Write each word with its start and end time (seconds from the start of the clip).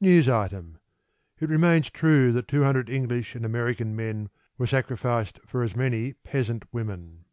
(News 0.00 0.30
Item: 0.30 0.78
It 1.40 1.50
remains 1.50 1.90
true 1.90 2.32
that 2.32 2.48
two 2.48 2.62
hundred 2.64 2.88
English 2.88 3.34
and 3.34 3.44
American 3.44 3.94
men 3.94 4.30
were 4.56 4.66
sacrificed 4.66 5.40
for 5.44 5.62
as 5.62 5.76
many 5.76 6.14
peasant 6.14 6.64
women.") 6.72 7.26